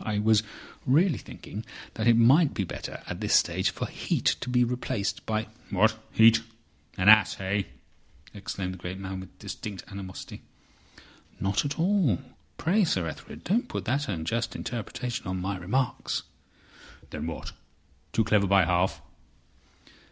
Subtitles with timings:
[0.00, 0.42] "I was
[0.86, 1.64] really thinking
[1.94, 5.96] that it might be better at this stage for Heat to be replaced by—" "What!
[6.10, 6.42] Heat?
[6.98, 7.62] An ass—eh?"
[8.34, 10.42] exclaimed the great man, with distinct animosity.
[11.38, 12.18] "Not at all.
[12.58, 16.24] Pray, Sir Ethelred, don't put that unjust interpretation on my remarks."
[17.10, 17.52] "Then what?
[18.12, 19.00] Too clever by half?"